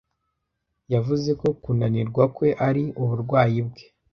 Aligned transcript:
Yavuze 0.93 1.29
ko 1.41 1.47
kunanirwa 1.63 2.23
kwe 2.35 2.49
ari 2.67 2.83
uburwayi 3.03 3.59
bwe. 3.67 3.83